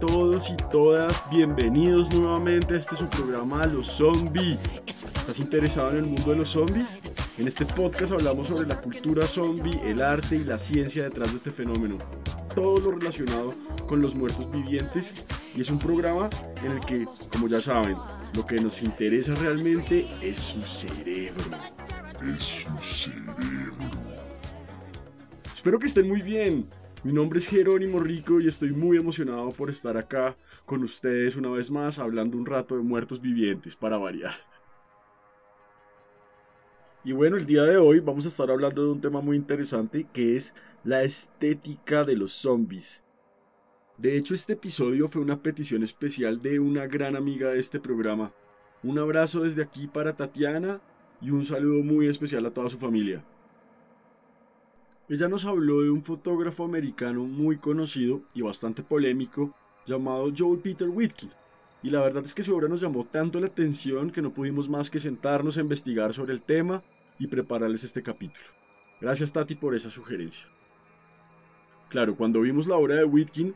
[0.00, 1.22] todos y todas.
[1.30, 4.58] Bienvenidos nuevamente a este su programa Los Zombies.
[4.86, 6.98] ¿Estás interesado en el mundo de los zombies?
[7.36, 11.38] En este podcast hablamos sobre la cultura zombie, el arte y la ciencia detrás de
[11.38, 11.98] este fenómeno.
[12.54, 13.50] Todo lo relacionado
[13.88, 15.12] con los muertos vivientes.
[15.56, 16.30] Y es un programa
[16.62, 17.96] en el que, como ya saben,
[18.34, 21.42] lo que nos interesa realmente es su cerebro.
[22.22, 23.72] Es su cerebro.
[25.52, 26.68] Espero que estén muy bien.
[27.04, 31.48] Mi nombre es Jerónimo Rico y estoy muy emocionado por estar acá con ustedes una
[31.48, 34.34] vez más hablando un rato de muertos vivientes para variar.
[37.04, 40.08] Y bueno, el día de hoy vamos a estar hablando de un tema muy interesante
[40.12, 43.04] que es la estética de los zombies.
[43.96, 48.34] De hecho, este episodio fue una petición especial de una gran amiga de este programa.
[48.82, 50.80] Un abrazo desde aquí para Tatiana
[51.20, 53.24] y un saludo muy especial a toda su familia.
[55.10, 59.54] Ella nos habló de un fotógrafo americano muy conocido y bastante polémico
[59.86, 61.30] llamado Joel Peter Whitkin.
[61.82, 64.68] Y la verdad es que su obra nos llamó tanto la atención que no pudimos
[64.68, 66.82] más que sentarnos a investigar sobre el tema
[67.18, 68.46] y prepararles este capítulo.
[69.00, 70.46] Gracias Tati por esa sugerencia.
[71.88, 73.54] Claro, cuando vimos la obra de Whitkin,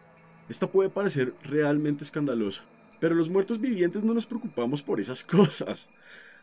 [0.49, 2.65] esta puede parecer realmente escandalosa,
[2.99, 5.91] pero los muertos vivientes no nos preocupamos por esas cosas.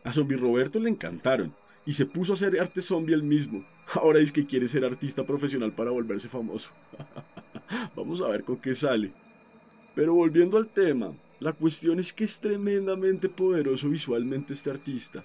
[0.04, 1.52] A Zombie Roberto le encantaron,
[1.86, 3.64] y se puso a hacer arte zombie él mismo.
[3.94, 6.70] Ahora dice que quiere ser artista profesional para volverse famoso.
[7.96, 9.12] Vamos a ver con qué sale.
[9.94, 15.24] Pero volviendo al tema, la cuestión es que es tremendamente poderoso visualmente este artista.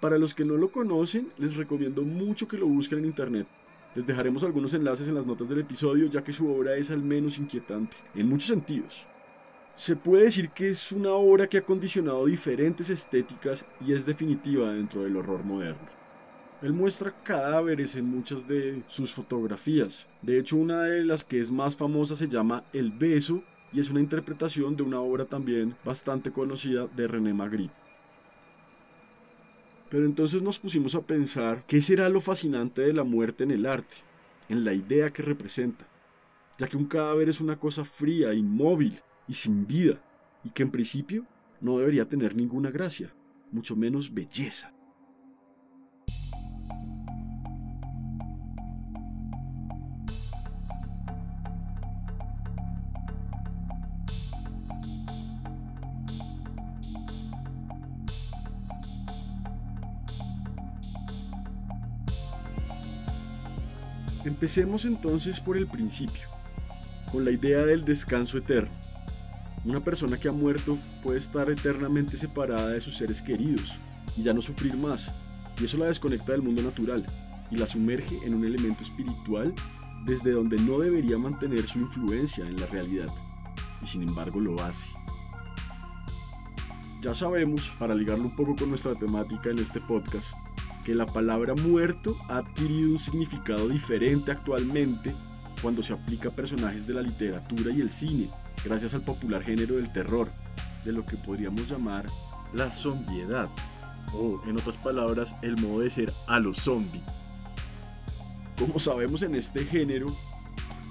[0.00, 3.46] Para los que no lo conocen, les recomiendo mucho que lo busquen en internet.
[3.94, 7.02] Les dejaremos algunos enlaces en las notas del episodio ya que su obra es al
[7.02, 9.06] menos inquietante, en muchos sentidos.
[9.74, 14.72] Se puede decir que es una obra que ha condicionado diferentes estéticas y es definitiva
[14.72, 15.88] dentro del horror moderno.
[16.62, 20.06] Él muestra cadáveres en muchas de sus fotografías.
[20.22, 23.42] De hecho, una de las que es más famosa se llama El beso
[23.72, 27.74] y es una interpretación de una obra también bastante conocida de René Magritte.
[29.90, 33.66] Pero entonces nos pusimos a pensar qué será lo fascinante de la muerte en el
[33.66, 33.96] arte,
[34.48, 35.84] en la idea que representa,
[36.58, 40.00] ya que un cadáver es una cosa fría, inmóvil y sin vida,
[40.42, 41.26] y que en principio
[41.60, 43.14] no debería tener ninguna gracia,
[43.50, 44.74] mucho menos belleza.
[64.26, 66.28] Empecemos entonces por el principio,
[67.12, 68.83] con la idea del descanso eterno.
[69.64, 73.72] Una persona que ha muerto puede estar eternamente separada de sus seres queridos
[74.16, 75.08] y ya no sufrir más,
[75.58, 77.04] y eso la desconecta del mundo natural
[77.50, 79.54] y la sumerge en un elemento espiritual
[80.04, 83.08] desde donde no debería mantener su influencia en la realidad,
[83.82, 84.84] y sin embargo lo hace.
[87.00, 90.26] Ya sabemos, para ligarlo un poco con nuestra temática en este podcast,
[90.84, 95.14] que la palabra muerto ha adquirido un significado diferente actualmente
[95.64, 98.28] cuando se aplica a personajes de la literatura y el cine,
[98.66, 100.28] gracias al popular género del terror,
[100.84, 102.04] de lo que podríamos llamar
[102.52, 103.48] la zombiedad,
[104.12, 107.02] o en otras palabras, el modo de ser a los zombies.
[108.58, 110.14] Como sabemos en este género,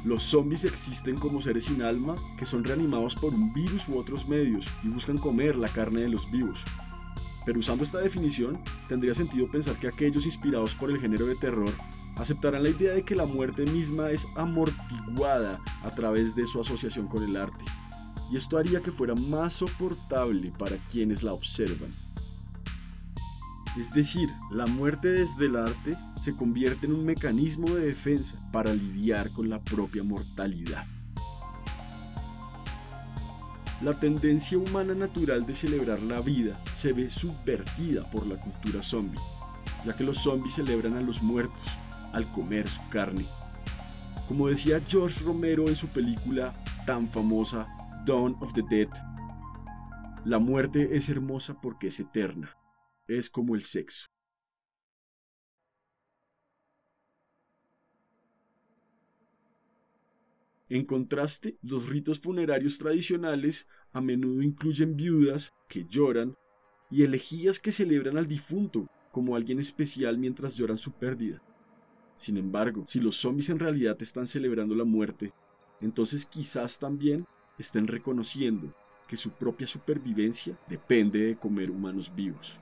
[0.05, 4.27] los zombies existen como seres sin alma que son reanimados por un virus u otros
[4.27, 6.57] medios y buscan comer la carne de los vivos.
[7.45, 11.69] Pero usando esta definición, tendría sentido pensar que aquellos inspirados por el género de terror
[12.17, 17.07] aceptarán la idea de que la muerte misma es amortiguada a través de su asociación
[17.07, 17.65] con el arte.
[18.31, 21.91] Y esto haría que fuera más soportable para quienes la observan.
[23.77, 28.73] Es decir, la muerte desde el arte se convierte en un mecanismo de defensa para
[28.73, 30.85] lidiar con la propia mortalidad.
[33.81, 39.19] La tendencia humana natural de celebrar la vida se ve subvertida por la cultura zombie,
[39.83, 41.59] ya que los zombies celebran a los muertos
[42.13, 43.25] al comer su carne.
[44.27, 46.53] Como decía George Romero en su película
[46.85, 47.67] tan famosa
[48.05, 48.89] Dawn of the Dead,
[50.25, 52.55] la muerte es hermosa porque es eterna,
[53.07, 54.07] es como el sexo.
[60.69, 66.35] En contraste, los ritos funerarios tradicionales a menudo incluyen viudas que lloran
[66.89, 71.43] y elegías que celebran al difunto como alguien especial mientras lloran su pérdida.
[72.23, 75.33] Sin embargo, si los zombies en realidad están celebrando la muerte,
[75.81, 77.25] entonces quizás también
[77.59, 78.73] estén reconociendo
[79.09, 82.57] que su propia supervivencia depende de comer humanos vivos.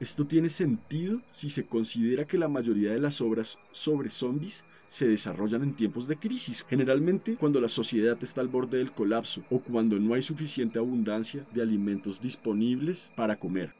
[0.00, 5.06] Esto tiene sentido si se considera que la mayoría de las obras sobre zombies se
[5.06, 9.60] desarrollan en tiempos de crisis, generalmente cuando la sociedad está al borde del colapso o
[9.60, 13.74] cuando no hay suficiente abundancia de alimentos disponibles para comer.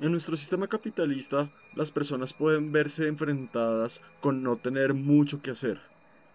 [0.00, 5.78] En nuestro sistema capitalista, las personas pueden verse enfrentadas con no tener mucho que hacer,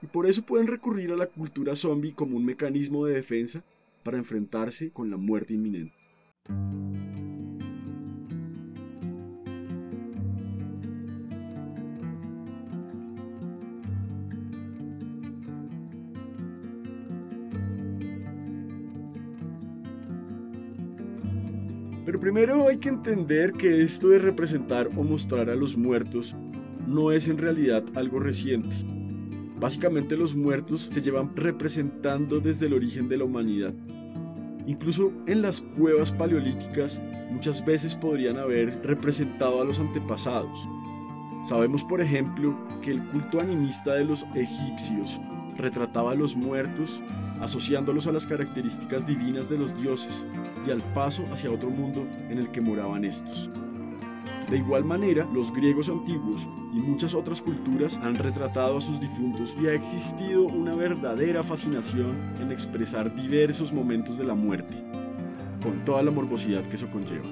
[0.03, 3.63] y por eso pueden recurrir a la cultura zombie como un mecanismo de defensa
[4.03, 5.95] para enfrentarse con la muerte inminente.
[22.15, 26.33] Pero primero hay que entender que esto de representar o mostrar a los muertos
[26.88, 28.73] no es en realidad algo reciente.
[29.59, 33.73] Básicamente los muertos se llevan representando desde el origen de la humanidad.
[34.65, 37.01] Incluso en las cuevas paleolíticas
[37.31, 40.57] muchas veces podrían haber representado a los antepasados.
[41.44, 45.19] Sabemos por ejemplo que el culto animista de los egipcios
[45.57, 47.01] retrataba a los muertos
[47.45, 50.25] asociándolos a las características divinas de los dioses
[50.65, 53.50] y al paso hacia otro mundo en el que moraban estos.
[54.50, 59.56] De igual manera, los griegos antiguos y muchas otras culturas han retratado a sus difuntos
[59.62, 64.75] y ha existido una verdadera fascinación en expresar diversos momentos de la muerte,
[65.62, 67.27] con toda la morbosidad que eso conlleva.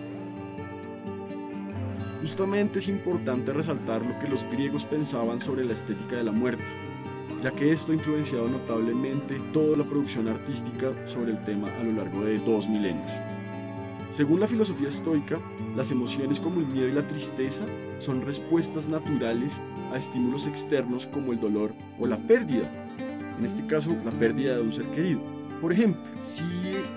[2.21, 6.63] Justamente es importante resaltar lo que los griegos pensaban sobre la estética de la muerte,
[7.44, 11.92] ya que esto ha influenciado notablemente toda la producción artística sobre el tema a lo
[11.92, 13.12] largo de dos milenios.
[14.12, 15.42] Según la filosofía estoica,
[15.75, 17.63] las emociones como el miedo y la tristeza
[18.00, 19.60] son respuestas naturales
[19.92, 22.72] a estímulos externos como el dolor o la pérdida,
[23.38, 25.19] en este caso la pérdida de un ser querido.
[25.60, 26.44] Por ejemplo, si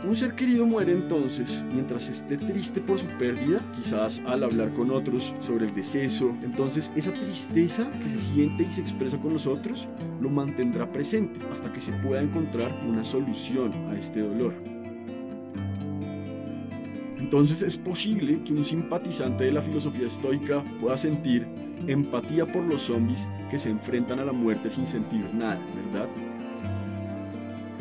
[0.05, 4.91] un ser querido muere entonces, mientras esté triste por su pérdida, quizás al hablar con
[4.91, 9.47] otros sobre el deceso, entonces esa tristeza que se siente y se expresa con los
[9.47, 9.89] otros
[10.21, 14.55] lo mantendrá presente hasta que se pueda encontrar una solución a este dolor.
[17.19, 21.47] Entonces es posible que un simpatizante de la filosofía estoica pueda sentir
[21.87, 26.09] empatía por los zombies que se enfrentan a la muerte sin sentir nada, ¿verdad?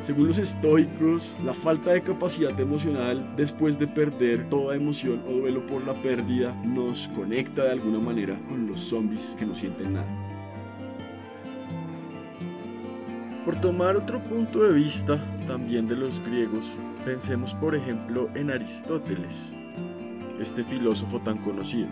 [0.02, 5.66] Según los estoicos, la falta de capacidad emocional después de perder toda emoción o duelo
[5.66, 10.26] por la pérdida nos conecta de alguna manera con los zombies que no sienten nada.
[13.46, 16.72] Por tomar otro punto de vista también de los griegos,
[17.04, 19.54] pensemos por ejemplo en Aristóteles,
[20.40, 21.88] este filósofo tan conocido.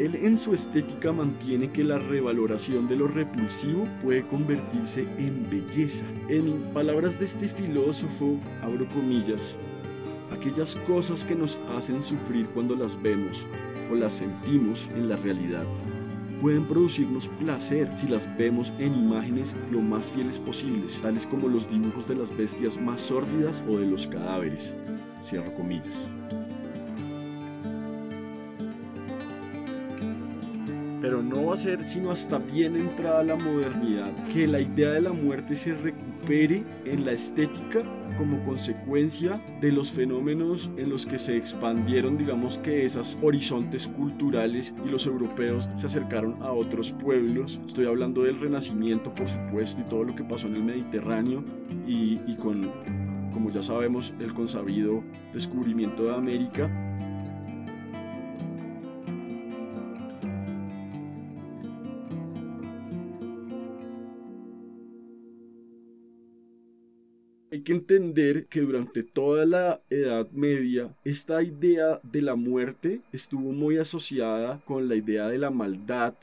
[0.00, 6.06] Él en su estética mantiene que la revaloración de lo repulsivo puede convertirse en belleza.
[6.30, 9.58] En palabras de este filósofo, abro comillas,
[10.32, 13.46] aquellas cosas que nos hacen sufrir cuando las vemos
[13.92, 15.66] o las sentimos en la realidad
[16.40, 21.70] pueden producirnos placer si las vemos en imágenes lo más fieles posibles, tales como los
[21.70, 24.74] dibujos de las bestias más sórdidas o de los cadáveres.
[25.54, 26.08] Comillas.
[31.50, 35.56] Va a ser sino hasta bien entrada la modernidad que la idea de la muerte
[35.56, 37.82] se recupere en la estética
[38.16, 44.72] como consecuencia de los fenómenos en los que se expandieron, digamos que esos horizontes culturales
[44.86, 47.58] y los europeos se acercaron a otros pueblos.
[47.66, 51.42] Estoy hablando del Renacimiento, por supuesto, y todo lo que pasó en el Mediterráneo
[51.84, 52.70] y, y con
[53.32, 55.02] como ya sabemos, el consabido
[55.32, 56.89] descubrimiento de América,
[67.52, 73.50] Hay que entender que durante toda la Edad Media esta idea de la muerte estuvo
[73.50, 76.14] muy asociada con la idea de la maldad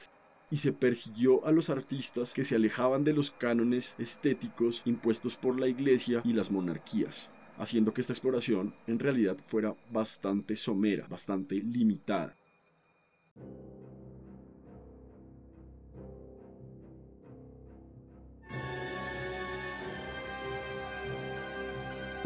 [0.50, 5.60] y se persiguió a los artistas que se alejaban de los cánones estéticos impuestos por
[5.60, 11.56] la iglesia y las monarquías, haciendo que esta exploración en realidad fuera bastante somera, bastante
[11.56, 12.38] limitada.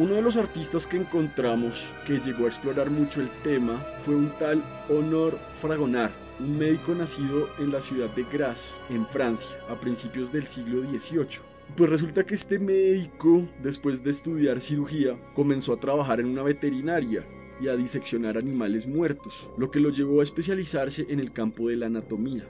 [0.01, 4.31] Uno de los artistas que encontramos que llegó a explorar mucho el tema fue un
[4.39, 10.31] tal Honor Fragonard, un médico nacido en la ciudad de Grasse, en Francia, a principios
[10.31, 11.41] del siglo XVIII.
[11.77, 17.23] Pues resulta que este médico, después de estudiar cirugía, comenzó a trabajar en una veterinaria
[17.61, 21.77] y a diseccionar animales muertos, lo que lo llevó a especializarse en el campo de
[21.77, 22.47] la anatomía.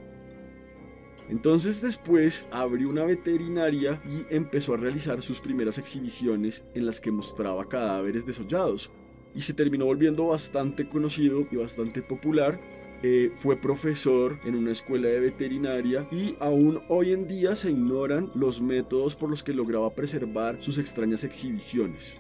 [1.32, 7.10] Entonces después abrió una veterinaria y empezó a realizar sus primeras exhibiciones en las que
[7.10, 8.92] mostraba cadáveres desollados.
[9.34, 12.60] Y se terminó volviendo bastante conocido y bastante popular.
[13.02, 18.30] Eh, fue profesor en una escuela de veterinaria y aún hoy en día se ignoran
[18.36, 22.18] los métodos por los que lograba preservar sus extrañas exhibiciones.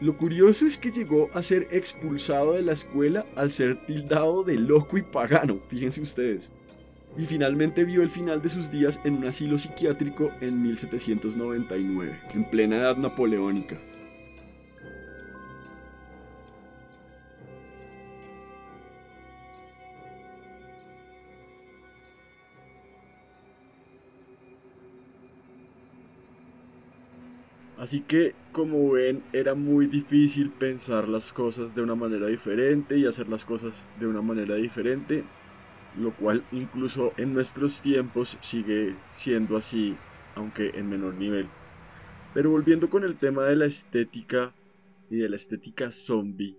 [0.00, 4.54] Lo curioso es que llegó a ser expulsado de la escuela al ser tildado de
[4.54, 6.50] loco y pagano, fíjense ustedes
[7.18, 12.44] y finalmente vio el final de sus días en un asilo psiquiátrico en 1799, en
[12.48, 13.76] plena edad napoleónica.
[27.76, 33.06] Así que, como ven, era muy difícil pensar las cosas de una manera diferente y
[33.06, 35.24] hacer las cosas de una manera diferente
[35.98, 39.96] lo cual incluso en nuestros tiempos sigue siendo así,
[40.34, 41.48] aunque en menor nivel.
[42.34, 44.54] Pero volviendo con el tema de la estética
[45.10, 46.56] y de la estética zombie,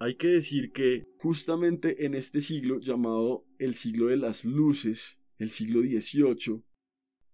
[0.00, 5.50] hay que decir que justamente en este siglo llamado el siglo de las luces, el
[5.50, 6.62] siglo XVIII,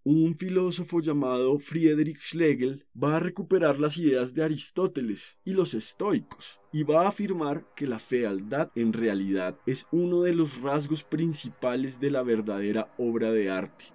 [0.03, 6.59] un filósofo llamado Friedrich Schlegel va a recuperar las ideas de Aristóteles y los estoicos
[6.73, 12.01] y va a afirmar que la fealdad en realidad es uno de los rasgos principales
[12.01, 13.87] de la verdadera obra de arte.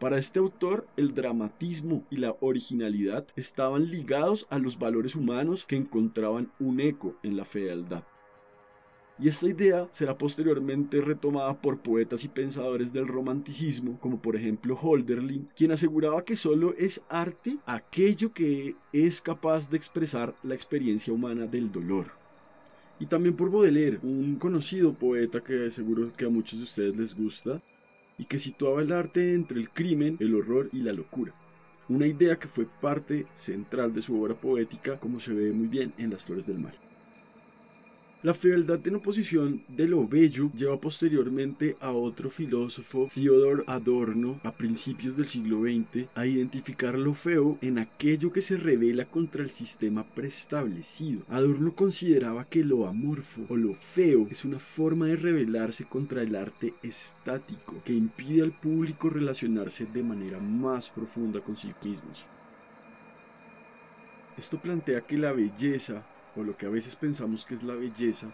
[0.00, 5.76] Para este autor, el dramatismo y la originalidad estaban ligados a los valores humanos que
[5.76, 8.04] encontraban un eco en la fealdad
[9.18, 14.76] y esta idea será posteriormente retomada por poetas y pensadores del romanticismo, como por ejemplo
[14.80, 21.12] Holderlin, quien aseguraba que solo es arte aquello que es capaz de expresar la experiencia
[21.12, 22.06] humana del dolor.
[22.98, 27.14] Y también por Baudelaire, un conocido poeta que seguro que a muchos de ustedes les
[27.14, 27.62] gusta,
[28.18, 31.34] y que situaba el arte entre el crimen, el horror y la locura.
[31.88, 35.92] Una idea que fue parte central de su obra poética, como se ve muy bien
[35.98, 36.74] en Las Flores del Mar.
[38.24, 44.52] La fealdad en oposición de lo bello lleva posteriormente a otro filósofo, Theodor Adorno, a
[44.52, 49.50] principios del siglo XX, a identificar lo feo en aquello que se revela contra el
[49.50, 51.20] sistema preestablecido.
[51.28, 56.34] Adorno consideraba que lo amorfo o lo feo es una forma de rebelarse contra el
[56.34, 62.24] arte estático que impide al público relacionarse de manera más profunda con sí mismos.
[64.38, 68.30] Esto plantea que la belleza o lo que a veces pensamos que es la belleza,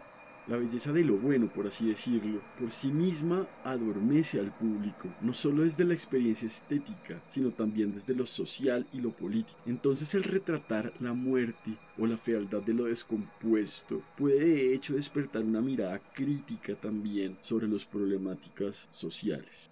[0.47, 5.33] la belleza de lo bueno, por así decirlo, por sí misma adormece al público, no
[5.33, 9.61] solo desde la experiencia estética, sino también desde lo social y lo político.
[9.65, 15.45] Entonces el retratar la muerte o la fealdad de lo descompuesto puede de hecho despertar
[15.45, 19.70] una mirada crítica también sobre las problemáticas sociales.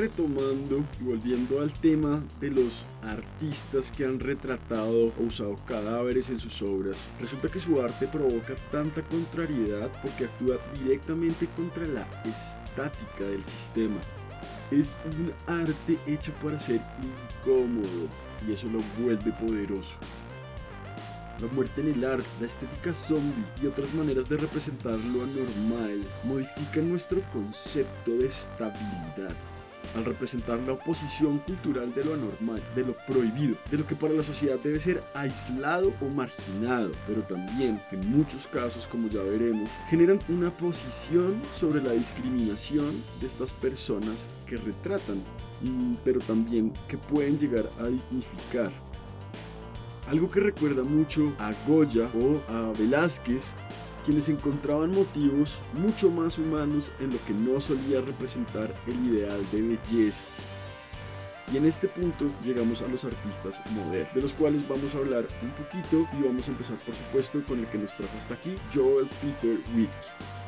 [0.00, 6.38] Retomando y volviendo al tema de los artistas que han retratado o usado cadáveres en
[6.38, 13.24] sus obras, resulta que su arte provoca tanta contrariedad porque actúa directamente contra la estática
[13.24, 14.00] del sistema.
[14.70, 16.80] Es un arte hecho para ser
[17.42, 18.08] incómodo
[18.48, 19.94] y eso lo vuelve poderoso.
[21.42, 26.02] La muerte en el arte, la estética zombie y otras maneras de representar lo anormal
[26.24, 29.34] modifican nuestro concepto de estabilidad
[29.94, 34.14] al representar la oposición cultural de lo anormal, de lo prohibido, de lo que para
[34.14, 39.68] la sociedad debe ser aislado o marginado, pero también, en muchos casos, como ya veremos,
[39.88, 45.22] generan una posición sobre la discriminación de estas personas que retratan,
[45.62, 48.70] mm, pero también que pueden llegar a dignificar.
[50.08, 53.52] Algo que recuerda mucho a Goya o a Velázquez
[54.04, 59.62] quienes encontraban motivos mucho más humanos en lo que no solía representar el ideal de
[59.62, 60.24] belleza.
[61.52, 65.24] Y en este punto llegamos a los artistas modernos, de los cuales vamos a hablar
[65.42, 68.54] un poquito y vamos a empezar por supuesto con el que nos trajo hasta aquí,
[68.72, 70.39] Joel Peter Whitke.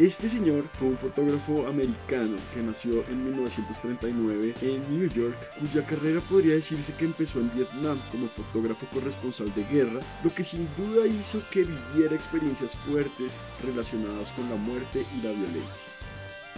[0.00, 6.22] Este señor fue un fotógrafo americano que nació en 1939 en New York, cuya carrera
[6.22, 11.06] podría decirse que empezó en Vietnam como fotógrafo corresponsal de guerra, lo que sin duda
[11.06, 15.99] hizo que viviera experiencias fuertes relacionadas con la muerte y la violencia.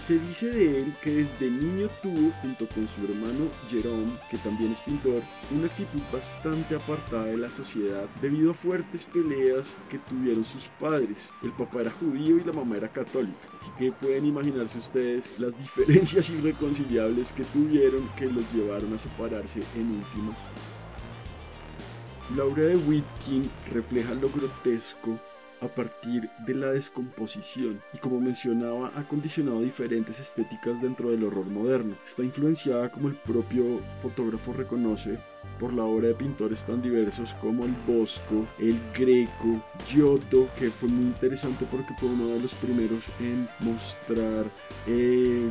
[0.01, 4.73] Se dice de él que desde niño tuvo, junto con su hermano Jerome, que también
[4.73, 5.23] es pintor,
[5.53, 11.19] una actitud bastante apartada de la sociedad debido a fuertes peleas que tuvieron sus padres.
[11.43, 15.57] El papá era judío y la mamá era católica, así que pueden imaginarse ustedes las
[15.57, 20.39] diferencias irreconciliables que tuvieron que los llevaron a separarse en últimas.
[22.37, 25.19] La obra de Whitkin refleja lo grotesco
[25.63, 31.47] a partir de la descomposición y como mencionaba ha condicionado diferentes estéticas dentro del horror
[31.47, 31.95] moderno.
[32.05, 35.19] Está influenciada como el propio fotógrafo reconoce
[35.59, 40.89] por la obra de pintores tan diversos como el Bosco, el Greco, Giotto, que fue
[40.89, 44.45] muy interesante porque fue uno de los primeros en mostrar
[44.87, 45.49] eh,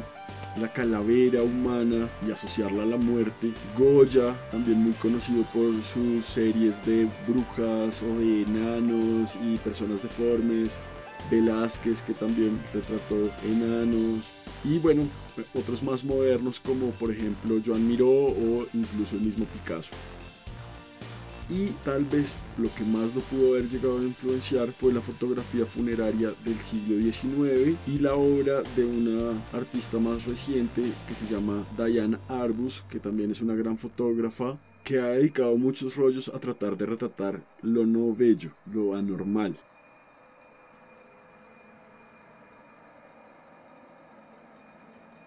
[0.58, 3.54] la calavera humana y asociarla a la muerte.
[3.78, 10.78] Goya, también muy conocido por sus series de brujas o de enanos y personas deformes.
[11.30, 14.30] Velázquez, que también retrató enanos.
[14.64, 15.08] Y bueno,
[15.54, 19.90] otros más modernos como por ejemplo Joan Miró o incluso el mismo Picasso
[21.52, 25.66] y tal vez lo que más lo pudo haber llegado a influenciar fue la fotografía
[25.66, 31.68] funeraria del siglo XIX y la obra de una artista más reciente que se llama
[31.78, 36.78] Diane Arbus, que también es una gran fotógrafa que ha dedicado muchos rollos a tratar
[36.78, 39.58] de retratar lo no bello, lo anormal.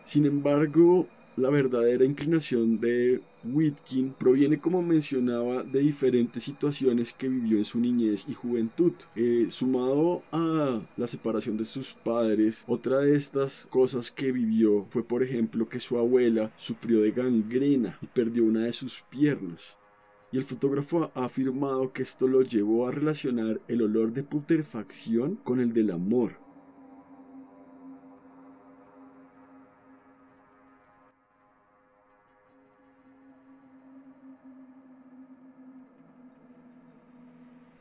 [0.04, 1.06] Sin embargo,
[1.37, 7.78] la verdadera inclinación de Whitkin proviene, como mencionaba, de diferentes situaciones que vivió en su
[7.78, 8.92] niñez y juventud.
[9.14, 15.02] Eh, sumado a la separación de sus padres, otra de estas cosas que vivió fue,
[15.02, 19.76] por ejemplo, que su abuela sufrió de gangrena y perdió una de sus piernas.
[20.33, 25.37] Y el fotógrafo ha afirmado que esto lo llevó a relacionar el olor de putrefacción
[25.37, 26.43] con el del amor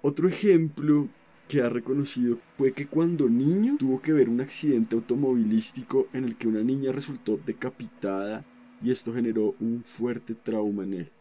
[0.06, 1.08] Otro ejemplo
[1.48, 6.36] que ha reconocido fue que cuando niño tuvo que ver un accidente automovilístico en el
[6.36, 8.44] que una niña resultó decapitada
[8.84, 11.12] y esto generó un fuerte trauma en él.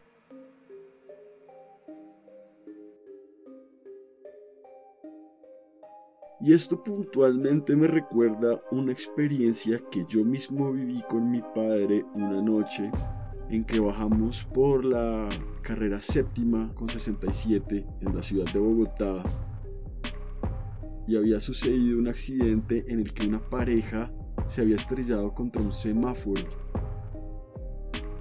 [6.40, 12.42] Y esto puntualmente me recuerda una experiencia que yo mismo viví con mi padre una
[12.42, 12.90] noche
[13.52, 15.28] en que bajamos por la
[15.60, 19.22] carrera séptima con 67 en la ciudad de Bogotá
[21.06, 24.10] y había sucedido un accidente en el que una pareja
[24.46, 26.42] se había estrellado contra un semáforo.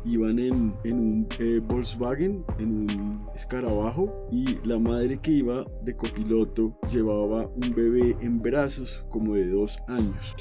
[0.03, 6.77] Iban en, un eh, Volkswagen, en un escarabajo, y la madre que iba de copiloto
[6.91, 10.35] llevaba un bebé en brazos como de dos años.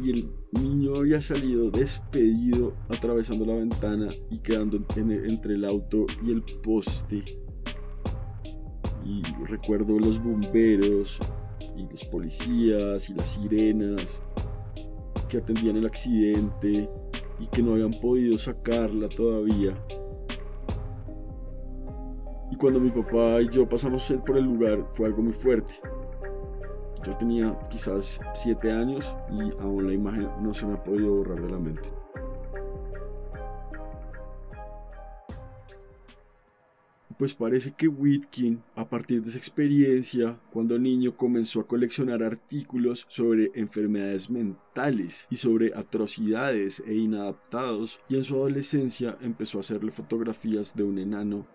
[0.00, 6.30] Y el niño había salido despedido atravesando la ventana y quedando entre el auto y
[6.30, 7.22] el poste.
[9.04, 11.18] Y recuerdo los bomberos
[11.76, 14.22] y los policías y las sirenas
[15.28, 16.88] que atendían el accidente
[17.40, 19.74] y que no habían podido sacarla todavía.
[22.50, 25.72] Y cuando mi papá y yo pasamos por el lugar fue algo muy fuerte.
[27.04, 31.40] Yo tenía quizás 7 años y aún la imagen no se me ha podido borrar
[31.40, 31.92] de la mente.
[37.18, 43.04] Pues parece que Whitkin, a partir de esa experiencia, cuando niño comenzó a coleccionar artículos
[43.08, 49.92] sobre enfermedades mentales y sobre atrocidades e inadaptados, y en su adolescencia empezó a hacerle
[49.92, 51.46] fotografías de un enano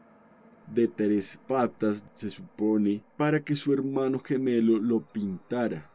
[0.73, 5.89] de tres patas, se supone, para que su hermano gemelo lo pintara.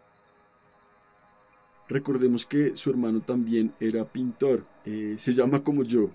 [1.88, 6.11] Recordemos que su hermano también era pintor, eh, se llama como yo,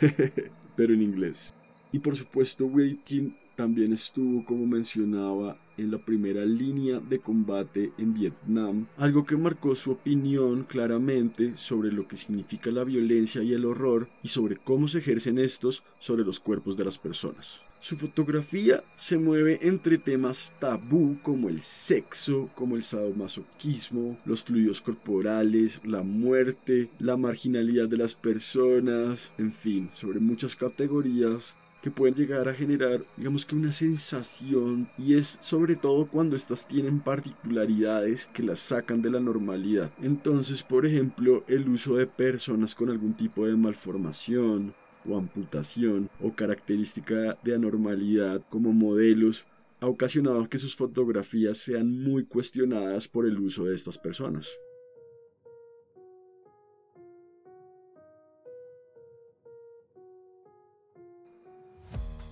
[0.76, 1.54] pero en inglés.
[1.92, 8.14] Y por supuesto, Waitkin también estuvo, como mencionaba, en la primera línea de combate en
[8.14, 13.64] Vietnam, algo que marcó su opinión claramente sobre lo que significa la violencia y el
[13.64, 17.60] horror y sobre cómo se ejercen estos sobre los cuerpos de las personas.
[17.84, 24.80] Su fotografía se mueve entre temas tabú como el sexo, como el sadomasoquismo, los fluidos
[24.80, 32.14] corporales, la muerte, la marginalidad de las personas, en fin, sobre muchas categorías que pueden
[32.14, 38.30] llegar a generar, digamos que una sensación, y es sobre todo cuando estas tienen particularidades
[38.32, 39.92] que las sacan de la normalidad.
[40.00, 44.72] Entonces, por ejemplo, el uso de personas con algún tipo de malformación,
[45.08, 49.44] o amputación o característica de anormalidad como modelos
[49.80, 54.48] ha ocasionado que sus fotografías sean muy cuestionadas por el uso de estas personas.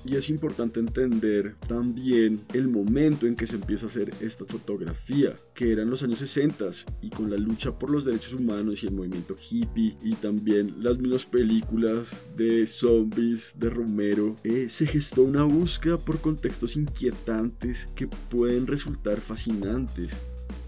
[0.04, 5.36] Y es importante entender también el momento en que se empieza a hacer esta fotografía,
[5.54, 6.70] que eran los años 60
[7.02, 10.98] y con la lucha por los derechos humanos y el movimiento hippie y también las
[10.98, 18.08] mismas películas de zombies de Romero, eh, se gestó una búsqueda por contextos inquietantes que
[18.28, 20.10] pueden resultar fascinantes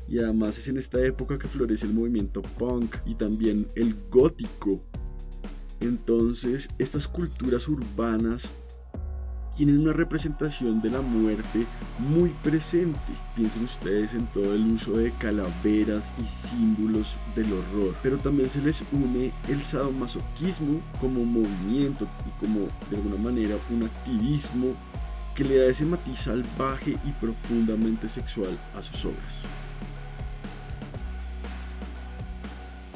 [0.08, 4.80] y además es en esta época que florece el movimiento punk y también el gótico.
[5.80, 8.48] Entonces, estas culturas urbanas
[9.56, 11.66] tienen una representación de la muerte
[11.98, 13.12] muy presente.
[13.34, 18.60] Piensen ustedes en todo el uso de calaveras y símbolos del horror, pero también se
[18.60, 24.74] les une el sadomasoquismo como movimiento y como de alguna manera un activismo
[25.34, 29.42] que le da ese matiz salvaje y profundamente sexual a sus obras.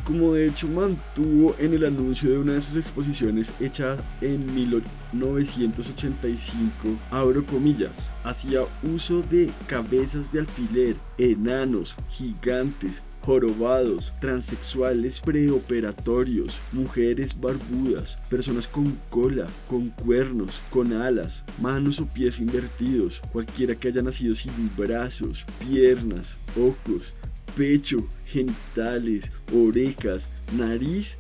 [0.09, 6.73] Como de hecho mantuvo en el anuncio de una de sus exposiciones hecha en 1985,
[7.11, 18.17] abro comillas, hacía uso de cabezas de alfiler, enanos, gigantes, jorobados, transexuales preoperatorios, mujeres barbudas,
[18.31, 24.35] personas con cola, con cuernos, con alas, manos o pies invertidos, cualquiera que haya nacido
[24.35, 27.15] sin brazos, piernas, ojos,
[27.59, 31.19] pecho, genitales, orejas, nariz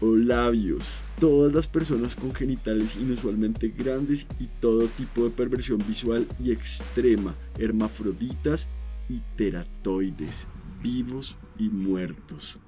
[0.00, 0.88] o labios.
[1.18, 7.34] Todas las personas con genitales inusualmente grandes y todo tipo de perversión visual y extrema,
[7.58, 8.68] hermafroditas
[9.08, 10.46] y teratoides,
[10.80, 12.58] vivos y muertos.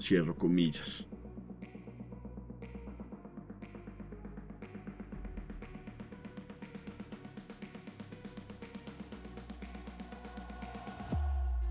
[0.00, 1.06] Cierro comillas.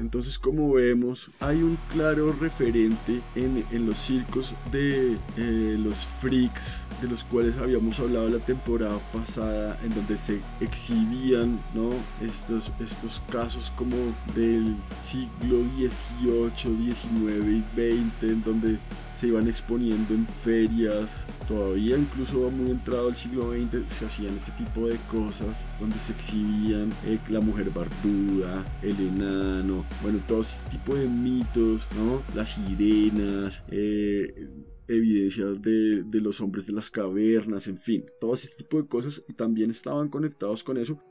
[0.02, 7.08] Entonces, como vemos, hay un claro referente en, los circos de eh, los freaks, de
[7.08, 11.92] los cuales habíamos hablado la temporada pasada, en donde se exhibían ¿no?
[12.20, 13.96] estos, estos casos como
[14.36, 18.80] del siglo XVIII, XIX y XX, en donde
[19.14, 21.12] se iban exponiendo en ferias,
[21.48, 26.14] todavía incluso muy entrado al siglo XX se hacían este tipo de cosas donde se
[26.14, 32.24] exhibían eh, la mujer barbuda, el enano, bueno, todo este tipo de mitos, ¿no?
[32.36, 34.50] Las sirenas, eh,
[34.88, 39.24] evidencias de, de, los hombres de las cavernas, en fin, todo este tipo de cosas
[39.28, 41.02] y también estaban conectados con eso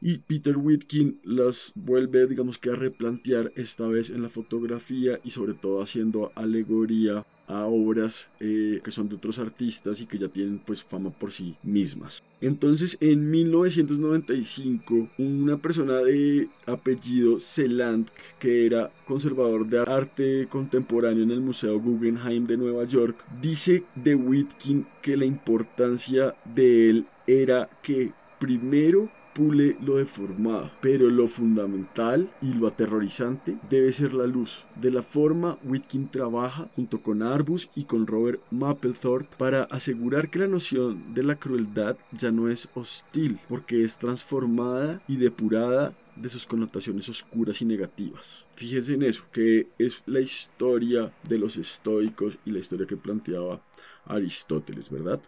[0.00, 5.30] y Peter Whitkin las vuelve digamos que a replantear esta vez en la fotografía y
[5.30, 10.28] sobre todo haciendo alegoría a obras eh, que son de otros artistas y que ya
[10.28, 12.22] tienen pues fama por sí mismas.
[12.40, 18.08] Entonces en 1995 una persona de apellido Celand
[18.38, 24.14] que era conservador de arte contemporáneo en el Museo Guggenheim de Nueva York dice de
[24.14, 32.30] Whitkin que la importancia de él era que primero pule lo deformado, pero lo fundamental
[32.42, 34.64] y lo aterrorizante debe ser la luz.
[34.80, 40.38] De la forma, Whitkin trabaja junto con Arbus y con Robert Mapplethorpe para asegurar que
[40.38, 46.28] la noción de la crueldad ya no es hostil, porque es transformada y depurada de
[46.28, 48.46] sus connotaciones oscuras y negativas.
[48.56, 53.62] Fíjense en eso, que es la historia de los estoicos y la historia que planteaba
[54.04, 55.20] Aristóteles, ¿verdad?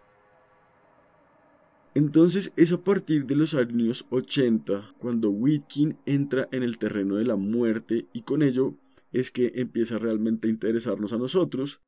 [1.95, 7.27] Entonces es a partir de los años 80 cuando Whitkin entra en el terreno de
[7.27, 8.75] la muerte y con ello
[9.13, 11.81] es que empieza realmente a interesarnos a nosotros.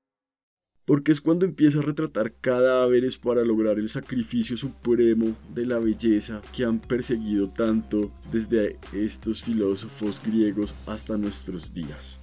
[0.87, 6.43] porque es cuando empieza a retratar cadáveres para lograr el sacrificio supremo de la belleza
[6.55, 12.21] que han perseguido tanto desde estos filósofos griegos hasta nuestros días.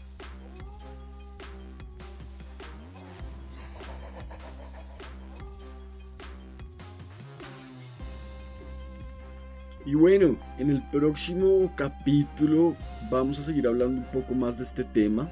[9.86, 12.76] Y bueno, en el próximo capítulo
[13.10, 15.30] vamos a seguir hablando un poco más de este tema.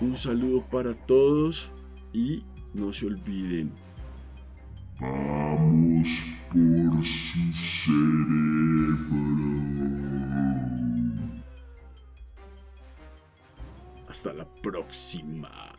[0.00, 1.72] Un saludo para todos
[2.12, 3.72] y no se olviden.
[5.00, 6.08] Vamos
[6.52, 7.52] por su
[7.84, 9.18] cerebro.
[14.08, 15.77] Hasta la próxima.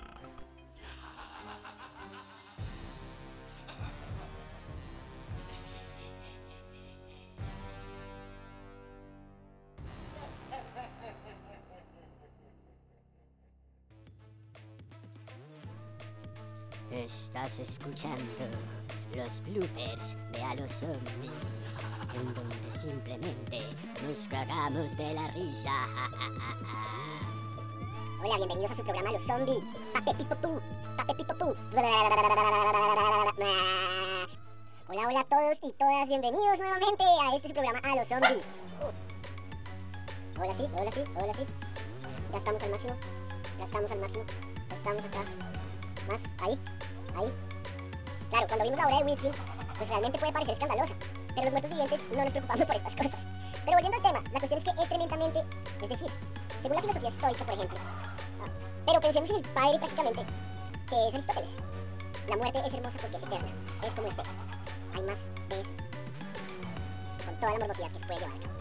[17.49, 18.45] Estás escuchando
[19.15, 21.31] los bloopers de A los Zombie,
[22.13, 23.63] en donde simplemente
[24.07, 25.71] nos cagamos de la risa.
[28.21, 29.63] Hola, bienvenidos a su programa Los Zombies.
[29.93, 30.61] Pape Pipopú,
[30.95, 31.55] Pape Pipopú.
[34.87, 38.43] Hola, hola a todos y todas, bienvenidos nuevamente a este su programa A los Zombies.
[40.39, 41.47] Hola sí, hola sí, hola sí.
[42.31, 42.95] Ya estamos al máximo,
[43.57, 44.23] ya estamos al máximo.
[44.69, 45.23] Ya estamos acá.
[46.07, 46.59] Más, ahí,
[48.29, 49.31] Claro, cuando vimos la obra de Wilkin,
[49.77, 50.93] pues realmente puede parecer escandalosa.
[51.29, 53.27] Pero los muertos vivientes no nos preocupamos por estas cosas.
[53.65, 55.43] Pero volviendo al tema, la cuestión es que es tremendamente,
[55.81, 56.07] es decir,
[56.61, 57.77] según la filosofía estoica, por ejemplo,
[58.41, 58.49] ah,
[58.85, 60.21] pero pensemos en el padre prácticamente,
[60.89, 61.51] que es Aristóteles.
[62.27, 63.49] La muerte es hermosa porque es eterna,
[63.83, 64.31] es como el sexo.
[64.93, 65.17] Hay más
[65.49, 65.71] de eso.
[67.25, 68.58] Con toda la morbosidad que se puede llevar.